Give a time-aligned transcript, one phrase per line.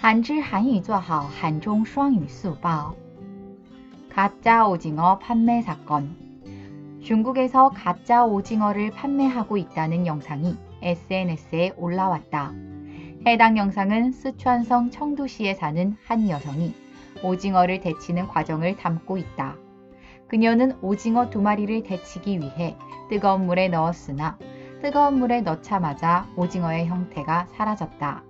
[0.00, 2.96] 한줄 한유 좌하오 한종 수학유 수报.
[4.08, 6.16] 가짜 오징어 판매 사건
[7.02, 12.54] 중국에서 가짜 오징어를 판매하고 있다는 영상이 SNS에 올라왔다.
[13.26, 16.74] 해당 영상은 쓰촨성 청두시에 사는 한 여성이
[17.22, 19.56] 오징어를 데치는 과정을 담고 있다.
[20.28, 22.74] 그녀는 오징어 두 마리를 데치기 위해
[23.10, 24.38] 뜨거운 물에 넣었으나
[24.80, 28.29] 뜨거운 물에 넣자마자 오징어의 형태가 사라졌다.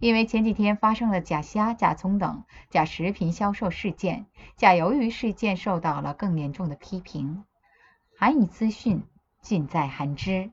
[0.00, 4.24] 因为前几天发生了假虾、假葱等假食品销售事件，
[4.56, 7.44] 假鱿鱼事件受到了更严重的批评。
[8.18, 9.02] 韩语资讯
[9.42, 10.52] 尽在韩知。